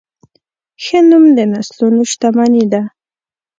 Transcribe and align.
ښه 0.83 0.99
نوم 1.09 1.25
د 1.37 1.39
نسلونو 1.51 2.01
شتمني 2.11 2.65
ده. 2.71 2.81